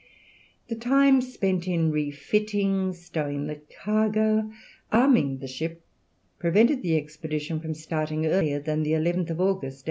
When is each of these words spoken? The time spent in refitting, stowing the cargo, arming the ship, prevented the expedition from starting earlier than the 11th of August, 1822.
The 0.67 0.75
time 0.75 1.21
spent 1.21 1.67
in 1.67 1.91
refitting, 1.91 2.91
stowing 2.93 3.45
the 3.45 3.61
cargo, 3.83 4.49
arming 4.91 5.37
the 5.37 5.47
ship, 5.47 5.83
prevented 6.39 6.81
the 6.81 6.97
expedition 6.97 7.59
from 7.59 7.75
starting 7.75 8.25
earlier 8.25 8.59
than 8.59 8.81
the 8.81 8.93
11th 8.93 9.29
of 9.29 9.39
August, 9.39 9.79
1822. 9.79 9.79